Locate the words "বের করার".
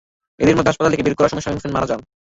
1.05-1.31